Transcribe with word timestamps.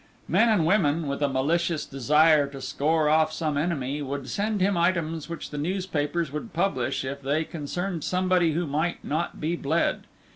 Men 0.27 0.49
and 0.49 0.65
women, 0.65 1.07
with 1.07 1.21
a 1.21 1.29
malicious 1.29 1.85
desire 1.85 2.47
to 2.47 2.59
score 2.59 3.07
off 3.07 3.31
some 3.31 3.55
enemy, 3.55 4.01
would 4.01 4.27
send 4.29 4.59
him 4.59 4.75
items 4.75 5.29
which 5.29 5.51
the 5.51 5.59
newspapers 5.59 6.31
would 6.31 6.53
publish 6.53 7.05
if 7.05 7.21
they 7.21 7.43
concerned 7.43 8.03
somebody 8.03 8.53
who 8.53 8.65
might 8.65 9.05
not 9.05 9.39
be 9.39 9.55
bled. 9.55 10.05